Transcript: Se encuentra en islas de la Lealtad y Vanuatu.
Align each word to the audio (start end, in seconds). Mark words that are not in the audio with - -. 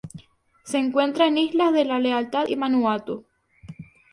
Se 0.63 0.79
encuentra 0.79 1.27
en 1.27 1.37
islas 1.37 1.71
de 1.73 1.85
la 1.85 1.99
Lealtad 1.99 2.45
y 2.47 2.55
Vanuatu. 2.55 3.27